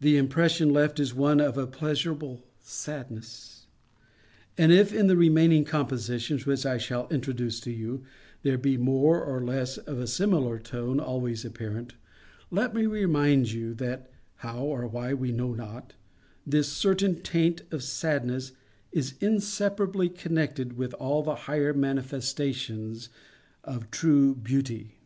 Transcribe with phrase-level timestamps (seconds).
[0.00, 3.68] The impression left is one of a pleasurable sadness.
[4.56, 8.02] And if, in the remaining compositions which I shall introduce to you,
[8.42, 11.94] there be more or less of a similar tone always apparent,
[12.50, 15.92] let me remind you that (how or why we know not)
[16.44, 18.50] this certain taint of sadness
[18.90, 23.08] is inseparably connected with all the higher manifestations
[23.62, 24.98] of true Beauty.